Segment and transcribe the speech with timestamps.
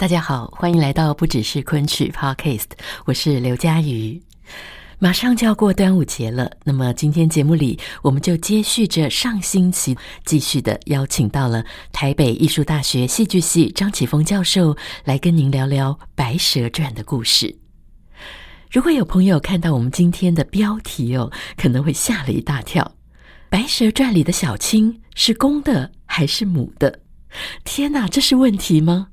[0.00, 2.68] 大家好，欢迎来到不只是昆曲 Podcast，
[3.04, 4.18] 我是刘佳瑜。
[4.98, 17.54] 马上就要过端午节了，那么今天节目里，我们就接续着上星期，继续的邀请到了台北艺术大学戏剧系张启峰教授来跟您聊聊《白蛇传》的故事。
[18.70, 22.82] 如果有朋友看到我们今天的标题哦，可能会吓了一大跳，
[23.50, 27.00] 《白蛇传》里的小青是公的还是母的？
[27.64, 29.08] 天哪，这是问题吗？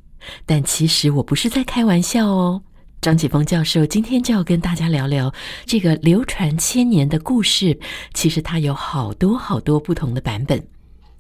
[0.46, 2.62] 但其实我不是在开玩笑哦，
[3.02, 5.34] 张启峰教授今天就要跟大家聊聊
[5.66, 7.80] 这个流传千年的故事。
[8.14, 10.68] 其实它有好多好多不同的版本，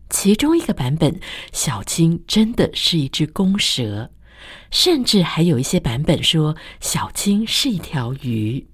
[0.09, 1.19] 其中一个版本，
[1.51, 4.09] 小青真的是一只公蛇，
[4.71, 8.65] 甚至还有一些版本说小青是一条鱼。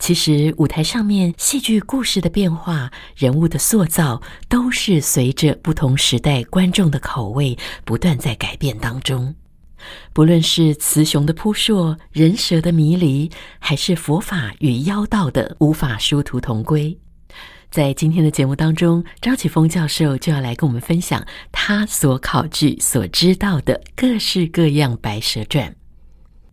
[0.00, 9.32] 其实舞台上面戏剧故事的变化、人物的塑造，都是随着不同时代观众的口味不断在改变当中。
[10.12, 16.98] 不论是雌雄的扑朔、人蛇的迷离，还是佛法与妖道的无法殊途同归，
[17.70, 25.70] 在今天的节目当中，张启峰教授就要来跟我们分享他所考据、所知道的各式各样《白蛇传》。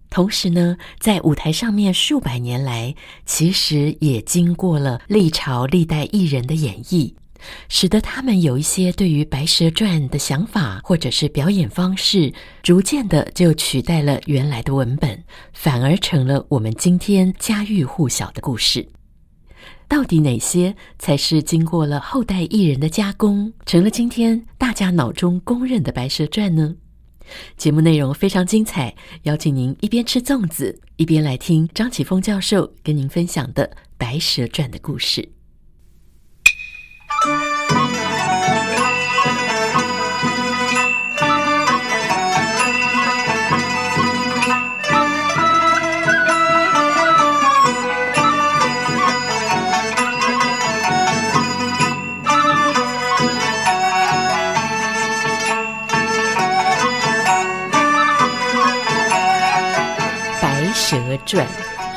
[0.10, 7.14] 同时呢，在舞台上面数百年来，其实也经过了历朝历代艺人的演绎，
[7.70, 15.24] 使得他们有一些对于《白蛇传》的想法，或者是表演方式，逐渐的就取代了原来的文本，
[15.54, 18.88] 反而成了我们今天家喻户晓的故事。
[19.90, 26.76] 到底哪些才是经过了后代艺人的加工，成了今天大家脑中公认的《白蛇传》呢？
[27.56, 33.68] 节目内容非常精彩，邀请您一边吃粽子，一边来听张启峰教授跟您分享的
[33.98, 35.30] 《白蛇传》的故事。
[61.26, 61.48] 传，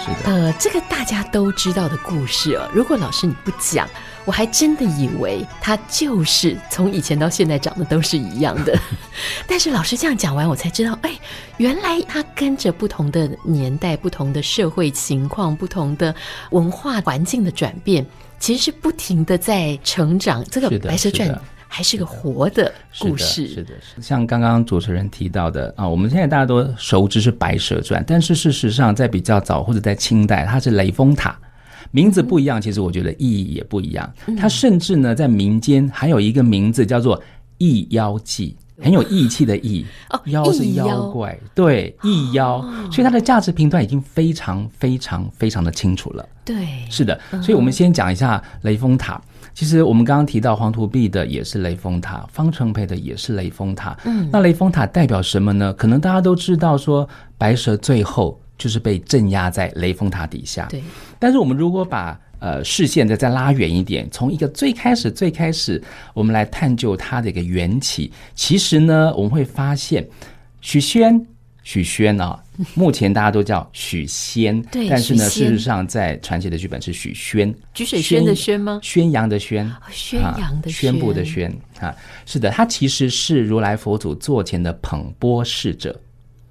[0.04, 2.68] 是的，呃，这个大家都知道的故事哦。
[2.72, 3.88] 如果老师你不讲，
[4.24, 8.78] 我还真的以为他就是从以前到现在长得都是一样的。
[9.46, 11.10] 但是老师这样讲完，我才知道，哎，
[11.58, 16.14] 原来他跟着不同的年代、不同的社会情况、不同的
[16.50, 18.04] 文化环境的转变，
[18.38, 20.44] 其实是不停的在成长。
[20.50, 21.28] 这个《白蛇传》。
[21.72, 31.38] 还是个活的故事，是的，是的，像刚刚主持人提到的啊，我们现在大家都熟知是《白蛇传》，但是事实上在比较早或者在清代，它是雷峰塔，
[31.92, 34.12] 名字不一样，其实我觉得意义也不一样。
[34.36, 37.22] 它甚至呢，在民间还有一个名字叫做
[37.58, 39.84] “异妖记”，很有义气的义，
[40.26, 42.60] 妖是妖怪，对，义妖，
[42.90, 46.28] 所以它的价值评断已经非常非常非常的清楚了。
[46.44, 49.20] 对，是的，所以我们先讲一下雷峰塔。
[49.52, 53.96] 其实我们刚刚提到黄土壁的也是雷峰塔，方程培的也是雷峰塔。
[54.04, 55.72] 嗯，那雷峰塔代表什么呢？
[55.74, 60.66] 可能大家都知道，说白蛇最后就是被镇压在雷峰塔底下。
[60.70, 60.82] 对。
[61.18, 65.80] 但是我们如果把呃视线再再拉远一点，从一个最开始最开始，
[66.12, 68.10] 我们来探究它的一个缘起。
[68.34, 70.04] 其实呢，我们会发现
[70.60, 71.24] 许仙。
[71.62, 72.42] 许宣啊，
[72.74, 78.80] 目前大家都叫许仙，对，但是呢，事实上在传奇的剧本是许宣，举水宣的宣吗？
[78.82, 81.94] 宣扬的宣，哦、宣扬的宣，宣布的宣啊，
[82.24, 86.00] 是的，他其实是如来佛祖座前的捧钵侍者。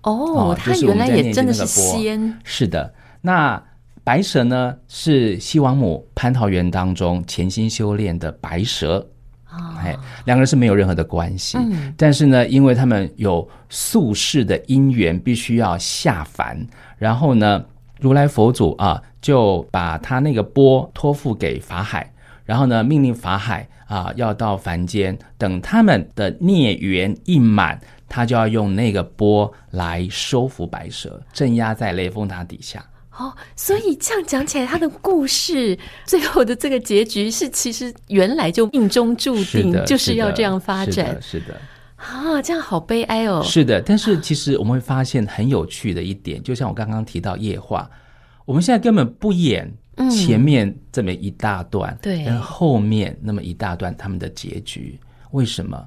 [0.03, 2.39] 哦，他原来也真的是仙。
[2.43, 3.61] 是的，那
[4.09, 9.07] 白蛇呢，是西王母蟠桃园当中潜心修炼的白蛇。
[9.77, 9.95] 哎，
[10.25, 16.57] 两个人是没有任何的关系，嗯，但是呢，因为他们有宿世的因缘，必须要下凡，
[16.97, 17.63] 然后呢，
[17.99, 22.11] 如来佛祖啊，就把他那个钵托付给法海，
[22.45, 32.83] 然后呢，命令法海啊，要到凡间，等他们的孽缘一满，他就要用那个钵来收服白蛇，镇压在雷峰塔底下。
[33.19, 41.07] 哦，所以这样讲起来，他的故事最后的这个结局是，其实原来就命中注定就是要这样发展。
[41.07, 41.61] 是的，是的
[41.97, 43.43] 啊，这样好悲哀哦。
[43.43, 47.89] 是的，但是其实我们会发现很有趣的一点，就像我刚刚提到夜话，
[48.45, 49.69] 我们现在根本不演
[50.09, 54.97] 前面这么一大段，对，跟后面那么一大段他们的结局，
[55.31, 55.85] 为什么？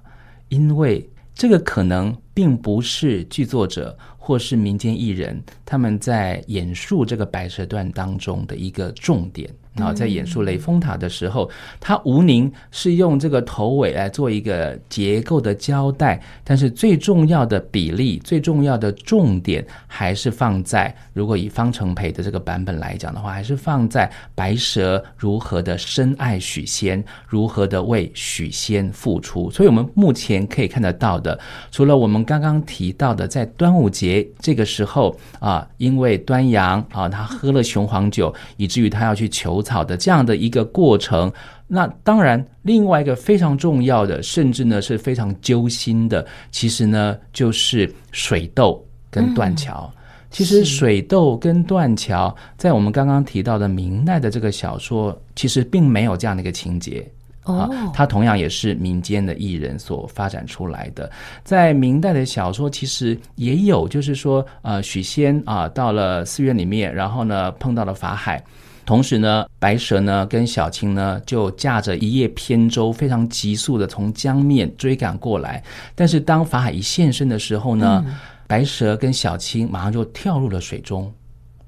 [0.51, 3.99] 因为这个可能并不是剧作者。
[4.25, 9.53] 或是民间艺人，他们在演述这个《白蛇传》当中的一个重点。
[9.75, 29.51] 然后在演述雷峰塔的时候，他吴宁是用这个头尾来做一个结构的交代，但是最重要的比例、最重要的重点还是放在，如果以方承培的这个版本来讲的话，还是放在白蛇如何的深爱许仙，如何的为许仙付出。
[29.51, 31.39] 所以，我们目前可以看得到的，
[31.71, 39.62] 除了我们刚刚提到的，在端午节这个时候啊，因为端阳啊，他喝了雄黄酒，以至于他要去求。
[39.63, 41.33] 草的这样的一个过程，
[41.67, 49.91] 那当然，另外一个非常重要的，甚至呢是非常揪心的，其实呢就是水痘跟断桥。
[49.95, 49.99] 嗯、
[50.31, 57.07] 其实水痘跟断桥，在我们刚刚提到的明代的这个小说，其实并没有这样的一个情节。
[57.45, 61.11] 哦，它同样也是民间的艺人所发展出来的。
[61.43, 68.41] 在明代的小说，其实也有，就是说，呃，许仙啊，到了寺院里面，然后呢碰到了法海。
[68.85, 75.63] 同时呢，白蛇呢跟小青呢就驾着一叶扁舟，非常急速的从江面追赶过来。
[75.95, 78.15] 但是当法海一现身的时候呢，嗯、
[78.47, 81.13] 白蛇跟小青马上就跳入了水中，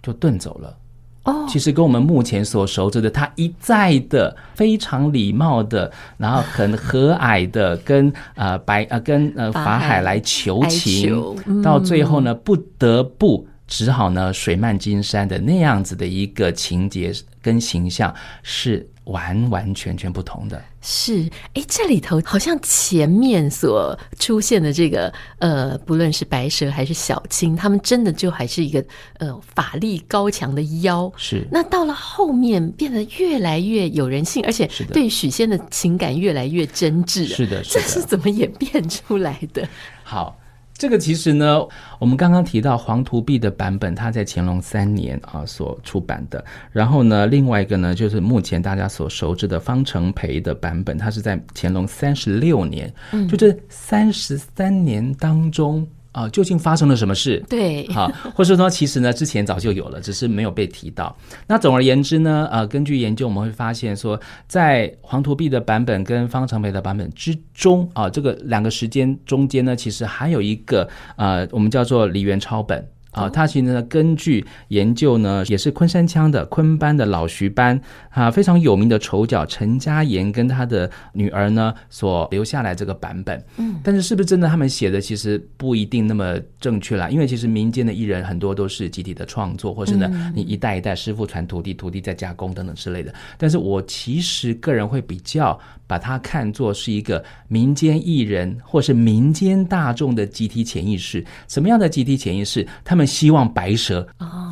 [0.02, 0.76] 就遁走了。
[1.24, 13.46] 哦，其实跟我们目前所熟知的他一再的非常礼貌的，然后很和蔼的跟呃白呃跟呃法海来求情，求嗯、到最后呢不得不。
[13.66, 20.62] 只好呢，水漫金山的那样子的一个情节跟形象是完完全全不同的。
[20.82, 28.84] 是，哎，这里头好像前面所出现的这个呃，不论是白蛇还是小青，他们真的就还是一个
[29.18, 31.10] 呃法力高强的妖。
[31.16, 31.46] 是。
[31.50, 37.26] 那到了后面变得越来越有人性，而且对许仙的情感越来越真挚。
[37.26, 37.80] 是的，是的。
[37.80, 39.66] 这是怎么演变出来的？
[40.02, 40.38] 好。
[40.76, 41.66] 这个其实呢，
[41.98, 46.44] 我们刚刚提到黄图壁的版本，它在乾隆三年啊所出版的。
[46.70, 52.92] 然后呢，另外一个呢，就是目前大家所熟知的方承培的版本，它是在乾隆三十六年。
[53.12, 55.86] 嗯，就这三十三年当中。
[56.14, 57.44] 啊，究竟发生了什么事？
[57.48, 61.14] 对，好，或是说，其实呢，之前早就有了，只是没有被提到。
[61.48, 72.88] 那总而言之呢，呃，根据研究，我们会发现说，在黄图币的版本跟方长培的版本之中，啊，这个两个时间中间呢，其实还有一个，呃，我们叫做梨园抄本。
[73.14, 77.80] 啊，他其实呢，根据研究呢，也是昆山腔的昆班的老徐班
[78.10, 83.40] 啊，非常有名的丑角陈家言跟他的女儿呢所留下来这个版本。
[83.56, 93.14] 嗯，但是是不是真的他们写的其实不一定那么正确啦，因为其实民间的艺人很多都是集体的创作，或是呢你一代一代师傅传徒弟，徒弟再加工等等之类的。
[93.38, 95.56] 但是我其实个人会比较
[95.86, 101.24] 把它看作是一个民间艺人或是民间大众的集体潜意识。
[101.46, 102.66] 什么样的集体潜意识？
[102.82, 103.03] 他们。
[103.06, 104.06] 希望白蛇，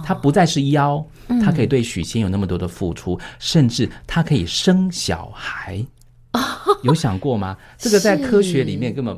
[0.04, 1.04] 它不再是妖，
[1.42, 5.84] 它可以对许仙有那么多的付出，甚至它可以生小孩，
[6.82, 7.56] 有想过吗？
[7.78, 9.16] 这个在科学里面根本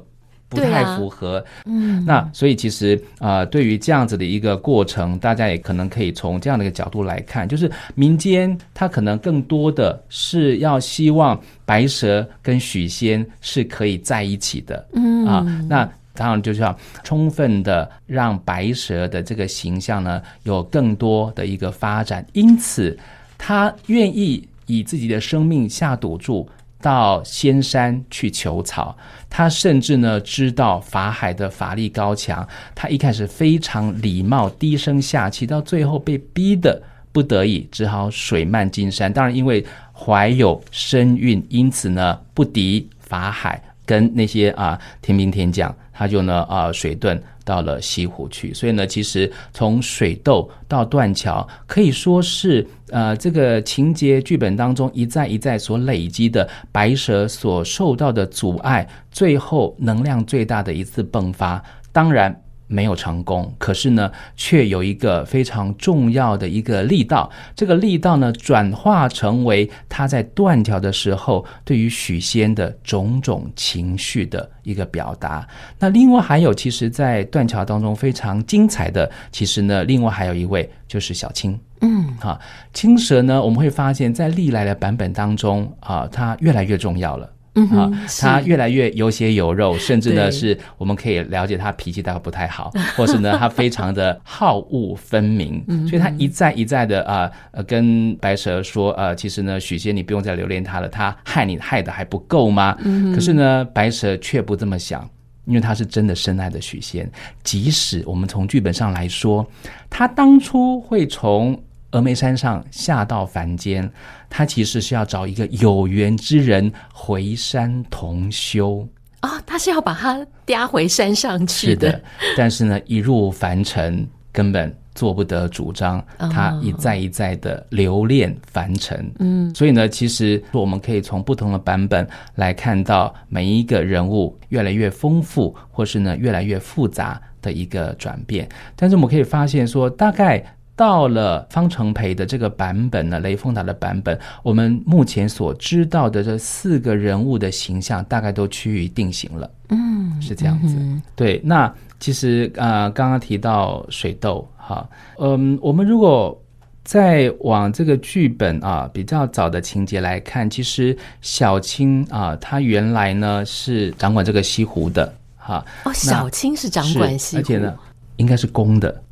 [0.49, 1.45] 不太符合。
[1.65, 14.87] 嗯，那所以其实啊，呃，对于这样子的一个过程，大家也可能可以从这样的一个角度来看，就是民间他可能更多的是要希望白蛇跟许仙是可以在一起的。
[14.93, 15.91] 嗯啊，那。
[16.15, 22.97] 当然就是要充分的让白蛇的这个形象呢有更多的一个发展，因此
[23.37, 26.49] 他愿意以自己的生命下赌注
[26.81, 28.97] 到仙山去求草。
[29.29, 36.81] 他甚至呢知道法海的法力高强，他一开始非常礼貌低声下气，到最后被逼的
[37.11, 39.13] 不得已只好水漫金山。
[39.13, 45.75] 当然因为怀有身孕，因此呢不敌法海跟那些啊天兵天将。
[45.95, 61.63] 他就呢啊水遁到了西湖去，所以呢，其实从水斗到断桥，可以说是呃这个情节剧本当中一再一再所累积的白蛇所受到的阻碍，最后能量最大的一次迸发。
[61.93, 62.44] 当然。
[62.67, 67.31] 没有成功，可是呢，却有一个非常重要的一个力道。
[67.55, 75.47] 这个力道呢，转化成为他在断桥的时候对于许仙的种种情绪的一个表达。
[75.79, 81.59] 那另外还有，其实，在断桥当中非常精彩的，其实呢，另外还有一位就是小青。
[81.83, 82.41] 嗯，好，
[82.73, 87.31] 青蛇呢，我们会发现，在历来的版本当中啊，它越来越重要了。
[87.55, 102.77] 嗯啊，他越来越有血有肉，甚至呢，是我们可以了解他脾气大概不太好， 或是呢，他非常的好恶分明，所以他一再一再的啊呃跟白蛇说，呃，其实呢，许仙你不用再留恋他了，他害你害的还不够吗？
[103.15, 105.09] 可是呢，白蛇却不这么想，
[105.45, 107.11] 因为他是真的深爱的许仙，
[107.43, 109.47] 即使我们从剧本上来说，
[109.89, 111.57] 他当初会从。
[111.95, 113.89] 峨眉山上下到凡间，
[114.29, 118.85] 他其实是要找一个有缘之人回山同修
[119.23, 121.87] 哦，他是要把他嗲回山上去的。
[121.87, 122.03] 是的，
[122.37, 126.05] 但是呢，一入凡尘，根本做不得主张。
[126.19, 138.49] 他一再一再的留恋凡尘，嗯，所以呢，其实我们可以从不同的版本来看到每一个人物越来越丰富，或是呢越来越复杂的一个转变。
[138.75, 140.45] 但是我们可以发现说，大概。
[140.77, 149.51] 到了方成培的这个版本呢，雷峰塔的版本，我们目前所知道的这四个人物的形象，大概都趋于定型了。
[149.69, 150.75] 嗯，是这样子。
[150.77, 154.89] 嗯、对，那其实啊、呃，刚刚提到水痘，哈，
[155.19, 156.37] 嗯，我们如果
[156.83, 165.65] 再往这个剧本啊比较早的情节来看，其实小青啊，她原来呢是掌管这个西湖的，哈。
[165.85, 167.73] 哦，小青是掌管西湖，而且呢，
[168.17, 169.03] 应该是公的。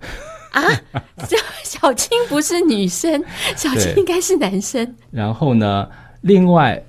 [0.53, 0.63] 啊，
[1.29, 3.23] 小小青不是女生，
[3.57, 4.95] 小青应该是男生。
[5.11, 5.89] 然后呢，
[6.21, 6.83] 另外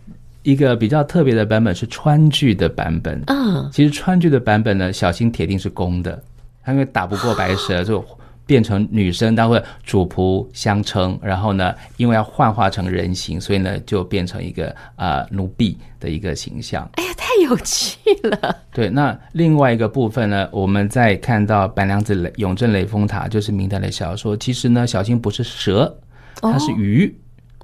[0.43, 3.21] 一个比较特别的版本是川剧的版本。
[3.27, 6.21] 嗯，其实川剧的版本呢，小青铁定是公的，
[6.63, 8.03] 他因为打不过白蛇就。
[8.45, 14.67] 变成女生，当会主仆相称，然后呢，因为要幻化成人形，所以呢，就变成一个
[14.97, 16.87] 啊、呃、奴婢的一个形象。
[16.95, 17.02] 哎
[17.43, 18.57] 有趣了！
[18.73, 24.35] 对，那另外一个部分呢，我们在看到白娘子雷永镇雷峰塔，就是明代的小说。
[24.35, 25.95] 其实呢，小青不是蛇，
[26.41, 27.13] 它是鱼。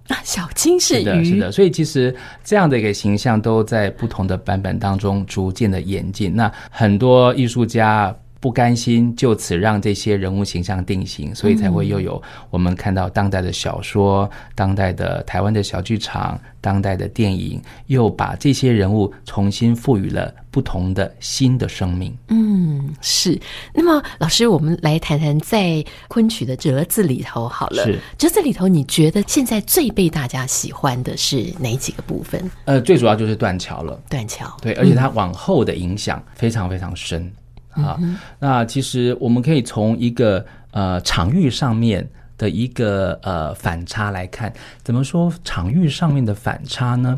[0.08, 1.52] 啊、哦，小青是鱼，是的，是的。
[1.52, 6.36] 所以其实这样的一个形象都在不同的版本当中逐渐的演进。
[6.36, 8.16] 那很多艺术家。
[8.40, 22.16] 不甘心就此让这些人物形象定型，所以才会又有我们看到当代的小说、当代的台湾的小剧场、当代的电影，又把这些人物重新赋予了不同的新的生命。
[22.30, 23.38] 嗯，是。
[23.74, 27.84] 那么，老师，我们来谈谈在昆曲的折子里头好了。
[27.84, 28.00] 是。
[28.18, 32.50] 折子里头，你觉得现在最被大家喜欢的是哪几个部分？
[32.64, 34.00] 呃，最主要就是断桥了。
[34.10, 34.56] 断桥。
[34.62, 37.30] 对，而且它往后的影响非常非常深。
[37.72, 38.00] 啊，
[38.40, 42.08] 那其实我们可以从一个呃场域上面
[42.38, 44.52] 的一个呃反差来看，
[44.84, 47.18] 怎么说场域上面的反差呢？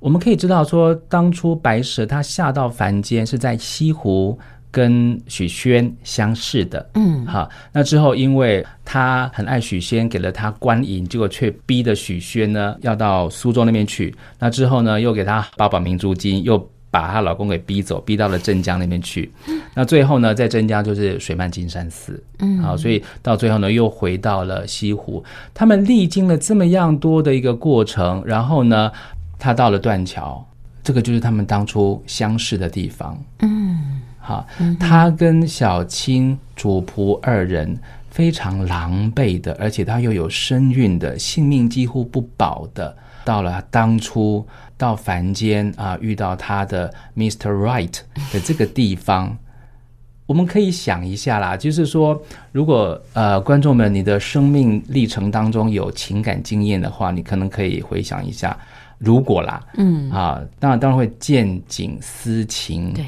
[0.00, 4.36] 我们可以知道说，当初白蛇她下到凡间是在西湖
[4.68, 16.58] 跟许仙相识的，嗯，好，那之后因为她很爱许仙，给了他官银，结果却逼得许仙呢要到苏州那边去，那之后呢又给他八宝明珠金，又
[16.92, 19.32] 把她老公给逼走，逼到了镇江那边去。
[19.74, 25.24] 那最后呢，在镇江就是水漫金山寺，嗯，好，所以到最后呢，又回到了西湖。
[25.54, 28.92] 他们历经了这么样多的一个过程，然后呢，
[29.38, 30.46] 他到了断桥，
[30.84, 33.18] 这个就是他们当初相识的地方。
[33.40, 34.46] 嗯，好，
[34.78, 37.74] 他跟小青主仆二人
[38.12, 44.46] 非常狼狈的，而且他又有身孕的，性命几乎不保的，到了当初。
[44.78, 47.52] 到凡间啊，遇到他的 Mr.
[47.52, 47.94] Right
[48.32, 49.38] 的这个地方，
[50.26, 58.58] 我们可以想一下啦，就是说，如果呃观众们你的生命历程当中有情感经验的话，你可能可以回想一下，
[58.98, 63.04] 如果啦，嗯啊，当然当然会见景思情，对，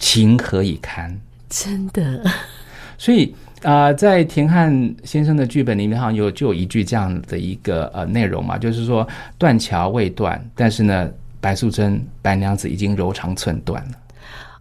[0.00, 1.16] 情何以堪？
[1.48, 2.24] 真的，
[2.98, 3.32] 所以。
[3.64, 13.92] 啊、呃，在田汉先生的剧本里面，好像有就有一句这样的一个呃内容嘛，就是说断桥未断，但是呢，白素贞白娘子已经柔肠寸断了。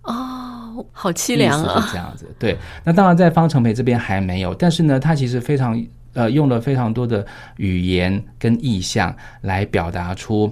[0.03, 1.88] 哦，好凄凉啊！
[1.91, 2.57] 这样子，对。
[2.83, 5.81] 那当然，在方成培这边还没有，但是呢，他其实非常
[6.13, 7.25] 呃用了非常多的
[7.57, 10.51] 语言跟意象来表达出。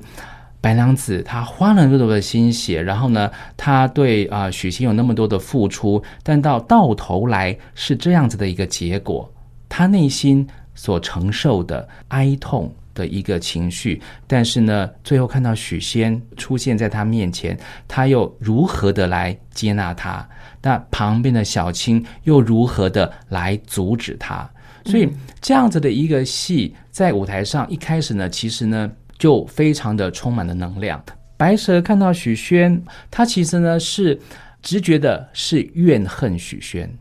[0.61, 9.27] 白娘子她花了那么多的心血，然后呢，她对啊许仙有那么多的付出，但到到头来是这样子的一个结果，
[9.67, 20.23] 她内心所承受的哀痛的一个情绪，但是呢，最后看到许仙出现在她面前，她又如何的来接纳他？
[20.61, 24.47] 那旁边的小青又如何的来阻止他？
[24.85, 25.09] 所以
[25.41, 28.91] 这样子的一个戏在舞台上一开始呢，其实呢。
[29.21, 30.99] 就非常的充满了能量。
[31.37, 34.19] 白蛇看到许宣，他其实呢是
[34.63, 36.91] 直觉的是怨恨许宣，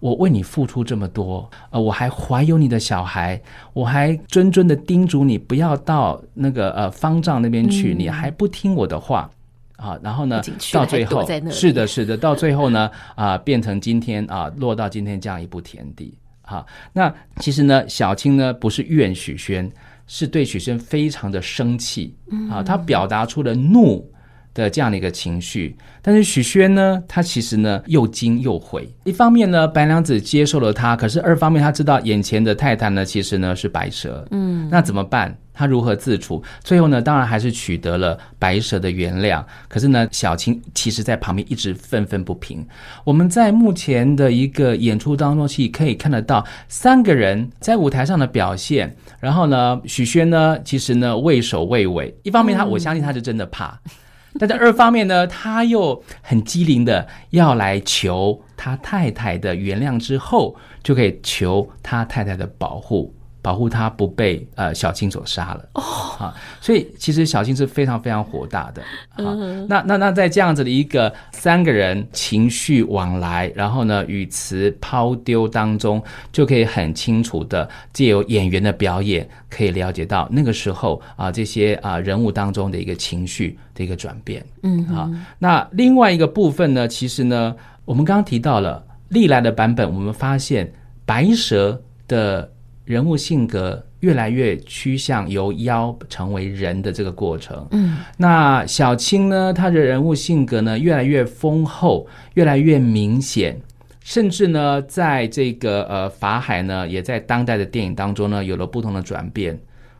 [0.00, 3.40] 我为你付出这么多，呃，我还怀有你的小孩，
[3.72, 9.30] 我还谆谆的叮嘱你不要到那个呃方丈那边去，嗯、你还不听我的话
[9.76, 16.12] 啊，然后呢，到最后是的，是的，到最后呢，啊、呃，变成今天啊、呃，落到今天这样一步田地。
[16.42, 19.70] 好，那其实呢，小青呢不是怨许宣，
[20.12, 22.12] 是对许生非常的生气
[22.50, 24.09] 啊，他表达出了怒
[24.54, 25.76] 的这样的一个情绪。
[26.02, 28.88] 但是许宣呢，他其实呢又惊又悔。
[29.04, 34.26] 一方面呢，白娘子接受了他，可是二方面他知道眼前的太太呢，其实呢是白蛇。
[34.30, 35.36] 嗯，那怎么办？
[35.52, 36.42] 他如何自处？
[36.64, 39.44] 最后呢，当然还是取得了白蛇的原谅。
[39.68, 42.66] 可是呢，小青其实在旁边一直愤愤不平。
[43.04, 48.96] 我们在目前的一个演出当中，其实可以看得到三个人在舞台上的表现。
[49.18, 52.16] 然后呢，许宣呢，其实呢畏首畏尾。
[52.22, 53.90] 一方面，他我相信他是真的怕；嗯、
[54.38, 63.14] 但在二方面呢，他又很机灵的要来求他太太的原谅，之后就可以求他太太的保护。
[63.42, 68.82] 保护他不被呃小青所杀了哦，好，所以其实小青是非常非常火大的。
[69.12, 69.34] 啊，
[69.66, 84.44] 那那那在这样子的一个三个人情绪往来，然后呢语词抛丢当中，就可以很清楚的借由演员的表演，可以了解到那个时候啊这些啊人物当中的一个情绪的一个转变。
[84.62, 87.56] 嗯，啊，那另外一个部分呢，其实呢
[87.86, 90.70] 我们刚刚提到了历来的版本，我们发现
[91.06, 92.52] 白蛇的。
[92.90, 97.64] 人物性格越来越趋向由妖成为人的这个过程。
[97.70, 103.56] 嗯，那小青呢，她的人物性格呢，越来越丰厚，越来越明显，
[104.02, 109.56] 甚至呢，在这个呃法海呢，也在当代的电影当中呢，有了不同的转变。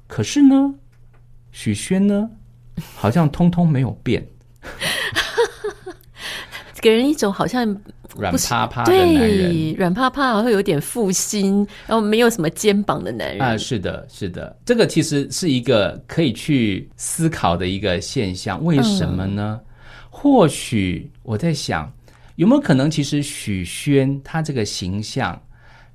[0.09, 0.75] 可是呢，
[1.53, 2.29] 许宣呢，
[2.97, 4.27] 好像通通没有变，
[6.83, 7.81] 给人一种好像。
[8.17, 18.63] 软趴趴的男人，软趴趴，然后有点负心，然后没有什么肩膀的男人啊，是的，是的，这个其实是一个可以去思考的一个现象。
[18.65, 19.61] 为什么呢？
[19.63, 19.67] 嗯、
[20.11, 21.93] 或许我在想，
[22.37, 25.41] 有没有可能，其实许宣他这个形象，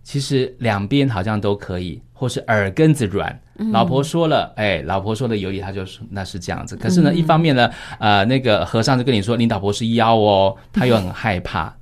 [0.03, 3.37] 其实两边好像都可以，或是耳根子软。
[3.71, 6.75] 老婆说了，哎，老婆说的有理，他就说那是这样子。
[6.75, 11.73] 可是呢，一方面呢，呃，那个和尚就跟你说，你老婆是妖哦， 他又很害怕。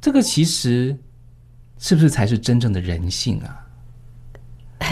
[0.00, 0.96] 这个其实
[1.78, 3.60] 是不是才是真正的人性啊？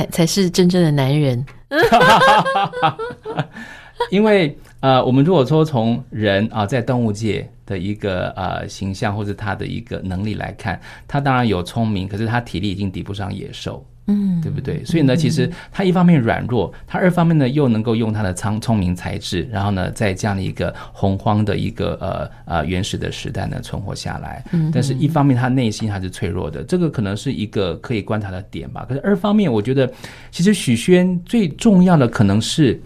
[0.13, 1.45] 才是真正的男人。
[4.11, 13.85] 因为呃，我们如果说从人啊，在动物界的一个呃形象或者他的一个能力来看，他当然有聪明，可是他体力已经抵不上野兽。
[14.11, 14.85] 嗯，对不对？
[14.85, 24.45] 所以呢，其实他一方面软弱，他二方面呢又能够用他的聪聪明才智，然后呢，在这样的一个洪荒的一个呃呃原始的时代呢存活下来。
[24.51, 28.85] 嗯，但是一方面他内心还是脆弱的，这个可能是一个可以观察的点吧。
[28.89, 29.89] 可是二方面，我觉得
[30.33, 32.81] 其实许宣最重要的可能是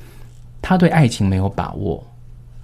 [0.61, 2.07] 他对爱情没有把握，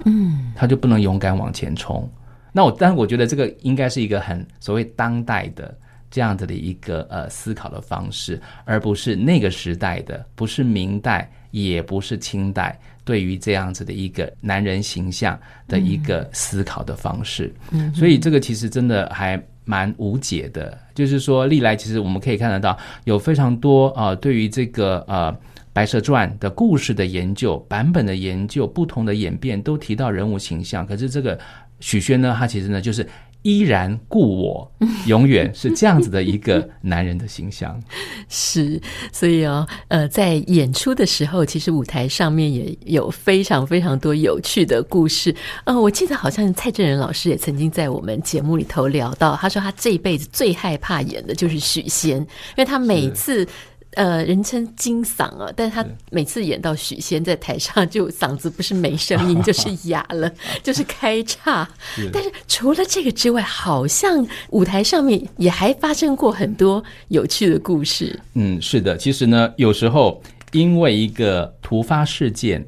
[0.04, 2.06] 嗯，他就不能勇敢往前冲。
[2.52, 5.74] 那我但是我觉得这个应该是一个很所谓当代的。
[6.10, 17.54] 这样子的一个呃思考的方式，而不是那个时代的，不是明代，也不是清代，对于这样子的一个男人形象的一个思考的方式。
[17.70, 20.76] 嗯，所以这个其实真的还蛮无解的。
[20.94, 25.32] 就是说，历来其实我们可以看得到，有非常多啊、呃，对于这个呃
[25.72, 30.84] 《白蛇传》的故事的研究、版本的研究、不同的演变，都提到人物形象。
[30.84, 31.38] 可是这个
[31.78, 33.06] 许宣呢，他其实呢就是。
[33.42, 34.72] 依然故我，
[35.06, 37.80] 永远是这样子的一个男人的形象。
[38.28, 38.80] 是，
[39.12, 45.34] 所以哦，呃，在演出的时候，其实舞台上面也有非常非常多有趣的故事。
[45.64, 52.26] 呃，我记得好像蔡振仁老师也曾经在我们节目里头聊到，他说他这一辈子最害怕演的就是许仙，因
[52.58, 53.46] 为他每次。
[53.94, 61.68] 呃，人称金嗓啊，但是他每次演到许仙在台上，就嗓子不是没声音，就是哑了， 就是开叉。
[62.12, 68.18] 但是除了这个之外，好像舞台上面也还发生过很多有趣的故事。
[68.34, 70.22] 嗯，是的，其实呢，有时候
[70.52, 72.64] 因为一个突发事件，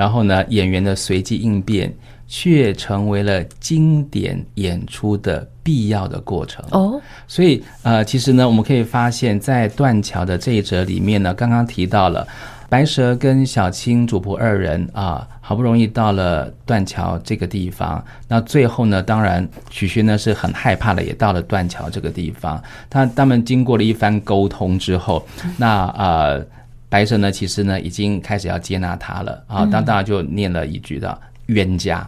[0.00, 1.92] 然后呢，演员的随机应变。
[2.32, 12.24] 却成为了经典演出的必要的过程哦，所以呃，其实呢，我们可以发现，在断桥的这一折里面呢，刚刚提到了
[12.68, 22.62] 白蛇跟小青主仆二人啊，好不容易到了断桥这个地方，那最后呢，当然许宣呢是很害怕的，也到了断桥这个地方。
[22.88, 26.46] 他他们经过了一番沟通之后，那呃，
[26.90, 32.06] 白蛇呢，其实呢已经开始要接纳他了啊，当当然就念了一句的冤家。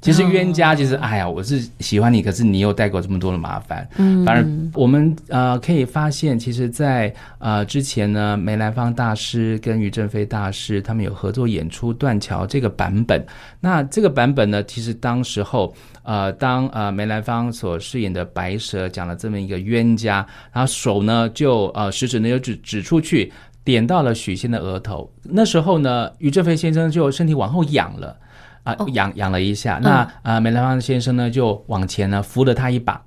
[0.00, 3.88] 其实冤家其实，哎呀，我是喜欢你，可是你又带给我这么多的麻烦。
[3.98, 13.24] 嗯，反而我们呃可以发现，其实在，在呃之前呢，梅兰芳大师跟于正飞大师他们有合作演出《断桥》这个版本。
[13.60, 23.32] 那这个版本呢，其实当时候呃，当呃梅兰芳所饰演的白蛇讲了这么一个冤家，然后手呢就呃食指呢就指指出去，
[23.64, 25.12] 点到了许仙的额头。
[25.22, 28.18] 那时候呢，于正飞先生就身体往后仰了。
[28.64, 33.04] 啊，仰仰了一下，那啊、呃，梅兰芳先生呢就往前呢扶了他一把，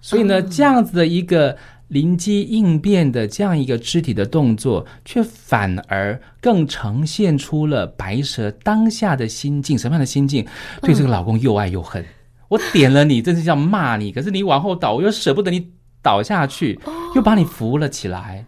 [0.00, 1.54] 所以呢，这样子的一个
[1.88, 10.46] 灵机应变的这样一个肢体的动作，却反而更呈现出了白蛇当下的心境，什么样的心境？
[10.80, 12.02] 对这个老公又爱又恨。
[12.48, 16.80] 我点了你，真是要骂你，可是你往后倒，我又舍不得你倒下去，
[17.14, 18.46] 又把你扶了起来。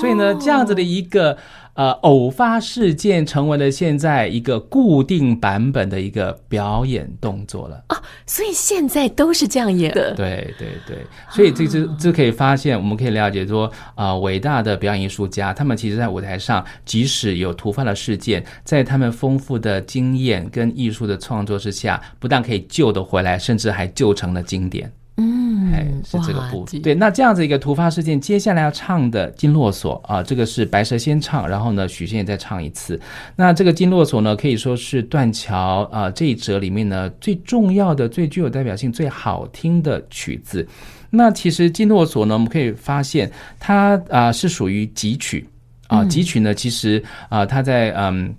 [0.00, 1.36] 所以呢，这样子的一个。
[1.74, 10.12] 呃，偶发事件成为了现在一个固定版本的一个表演动作了哦，所以现在都是这样演的。
[10.14, 10.98] 对对对，
[11.30, 24.92] 所以这这这可以发现，我们可以了解说，啊、呃，伟大的表演艺术家，他们其实在舞台上，即使有突发的事件，在他们丰富的经验跟艺术的创作之下，不但可以救得回来，甚至还救成了经典。
[25.18, 26.80] 嗯，哎，是这个部分。
[26.80, 32.98] 对，那这样子一个突发事件，接下来要唱的《金络索》啊，这个是白蛇先唱，然后呢，许仙也再唱一次。
[33.36, 40.66] 那这个《金络索》呢，可以说是断桥啊这一折里面呢最重要的、最具有代表性、最好听的曲子。
[41.10, 45.46] 那其实《金络索》呢，我们可以发现它啊是属于集曲
[45.88, 48.34] 啊，集曲呢，其实啊它在嗯。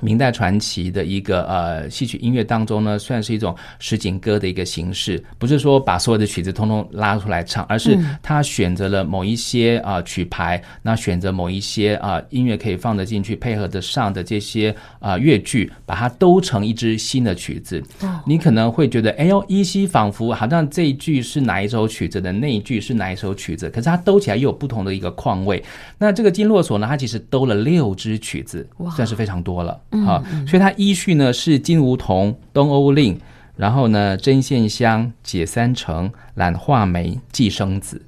[0.00, 17.82] 明代传奇的一个呃戏曲音乐当中呢，算是一种实景歌的一个形式，不是说把所有的曲子通通拉出来唱，而是他选择了某一些啊、呃、曲牌，那选择某一些啊、呃、音乐可以放得进去、配合得上的这些啊、呃、乐句，把它兜成一支新的曲子。
[18.26, 25.62] 你可能会觉得，哎呦，依稀仿佛好像这一句是哪一首曲子的，那一句是哪一首曲子，可是它兜起来又有不同的一个况味。
[25.98, 29.80] 那这个金络锁呢，它其实兜了六支曲子，算是非常多了。
[30.04, 33.18] 好，所以它依序呢是金梧桐、东欧令，
[33.56, 38.00] 然后呢针线香、解三成、懒画眉、寄生子。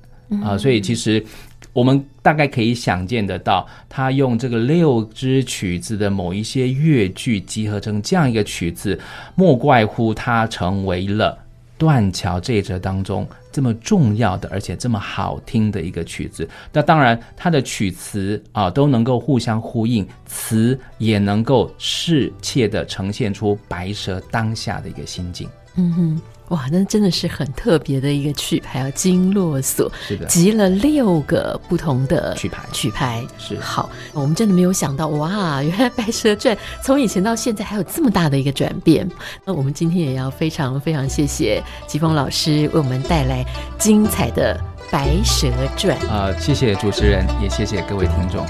[0.45, 1.25] 啊，所以其实
[1.73, 8.97] 我们大概可以想见得到，他用这个六支曲子的某一些乐句集合成这样一个曲子，
[9.35, 11.37] 莫怪乎它成为了
[11.81, 16.47] 断桥这一折当中这么重要的，而且这么好听的一个曲子。
[16.71, 25.49] 那当然，它的曲词啊都能够互相呼应，词也能够适切的呈现出白蛇当下的一个心境。
[25.77, 26.21] 嗯哼。
[26.51, 28.91] 哇，那真的是很特别的一个曲牌啊！
[28.91, 33.89] 金络所是的，集了六个不同的曲牌，曲牌是好。
[34.13, 36.53] 我们真的没有想到，哇，原来《白蛇传》
[36.83, 39.09] 从以前到现在还有这么大的一个转变。
[39.45, 43.47] 那我们今天也要非常非常谢谢吉峰老师为我们带来
[43.79, 46.41] 精彩的《白蛇传》啊、呃！
[46.41, 48.45] 谢谢主持人，也谢谢各位听众。